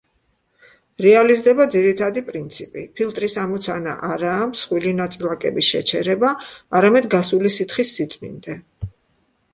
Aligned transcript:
რეალიზდება 1.05 1.65
ძირითადი 1.75 2.23
პრინციპი: 2.29 2.85
ფილტრის 3.01 3.35
ამოცანა 3.43 3.93
არაა 4.09 4.49
მსხვილი 4.55 4.95
ნაწილაკების 5.03 5.71
შეჩერება, 5.75 6.35
არამედ 6.81 7.09
გასული 7.17 7.57
სითხის 7.59 7.97
სიწმინდე. 8.01 8.61